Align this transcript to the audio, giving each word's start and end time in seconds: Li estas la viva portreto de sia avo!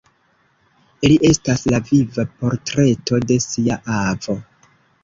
Li 1.11 1.17
estas 1.29 1.67
la 1.75 1.81
viva 1.91 2.27
portreto 2.41 3.25
de 3.33 3.41
sia 3.49 3.81
avo! 4.03 4.43